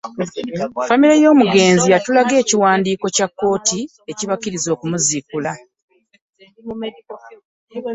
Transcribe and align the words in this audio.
Famire 0.87 1.15
y'omugenzi 1.23 1.87
yatulaga 1.93 2.33
ekiwandiiko 2.41 3.05
kya 3.15 3.27
kkooti 3.29 3.79
ekibakkiriza 4.11 4.67
okumuziikula. 4.71 5.51